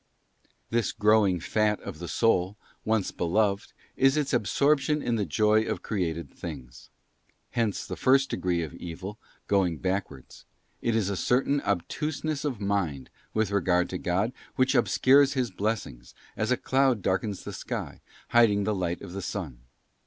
* 0.37 0.69
This 0.71 0.93
growing 0.93 1.39
fat 1.39 1.79
of 1.81 1.99
the 1.99 2.07
soul, 2.07 2.57
once 2.83 3.11
beloved, 3.11 3.71
is 3.95 4.17
its 4.17 4.31
absorp 4.31 4.79
tion 4.79 4.99
in 4.99 5.15
the 5.15 5.27
joy 5.27 5.61
of 5.65 5.83
created 5.83 6.33
things. 6.33 6.89
Hence 7.51 7.85
the 7.85 7.95
first 7.95 8.27
degree 8.31 8.63
of 8.63 8.73
evil, 8.73 9.19
going 9.45 9.77
backwards; 9.77 10.45
if 10.81 10.95
is 10.95 11.11
a 11.11 11.15
certain 11.15 11.61
obtuseness 11.63 12.43
of 12.43 12.59
mind 12.59 13.11
with 13.35 13.51
regard 13.51 13.91
to 13.91 13.99
God, 13.99 14.33
which 14.55 14.73
obscures 14.73 15.33
His 15.33 15.51
blessings, 15.51 16.15
as 16.35 16.49
a 16.51 16.57
cloud 16.57 17.03
darkens 17.03 17.43
the 17.43 17.53
sky, 17.53 18.01
hiding 18.29 18.63
the 18.63 18.73
light 18.73 19.01
of 19.03 19.13
the 19.13 19.21
sun. 19.21 19.59